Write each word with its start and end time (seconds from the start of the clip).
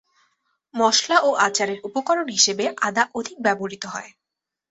মসলা 0.73 1.17
ও 1.19 1.39
আচারের 1.47 1.79
উপকরণ 1.83 2.27
হিসেবে 2.29 2.65
আদা 2.87 3.03
অধিক 3.15 3.37
ব্যবহূত 3.45 3.83
হয়। 3.85 4.09